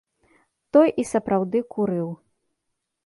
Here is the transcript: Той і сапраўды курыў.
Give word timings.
Той 0.77 0.87
і 1.03 1.05
сапраўды 1.11 1.57
курыў. 1.77 2.09